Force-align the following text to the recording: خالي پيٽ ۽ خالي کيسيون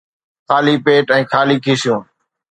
خالي 0.51 0.73
پيٽ 0.87 1.05
۽ 1.17 1.21
خالي 1.35 1.57
کيسيون 1.69 2.03